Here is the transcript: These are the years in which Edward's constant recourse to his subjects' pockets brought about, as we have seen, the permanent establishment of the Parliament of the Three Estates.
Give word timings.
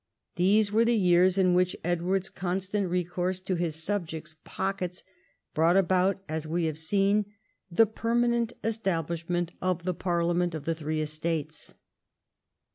These 0.35 0.73
are 0.73 0.83
the 0.83 0.95
years 0.95 1.37
in 1.37 1.53
which 1.53 1.75
Edward's 1.83 2.31
constant 2.31 2.89
recourse 2.89 3.39
to 3.41 3.53
his 3.53 3.75
subjects' 3.75 4.33
pockets 4.43 5.03
brought 5.53 5.77
about, 5.77 6.23
as 6.27 6.47
we 6.47 6.65
have 6.65 6.79
seen, 6.79 7.25
the 7.69 7.85
permanent 7.85 8.51
establishment 8.63 9.51
of 9.61 9.83
the 9.83 9.93
Parliament 9.93 10.55
of 10.55 10.65
the 10.65 10.73
Three 10.73 11.01
Estates. 11.01 11.75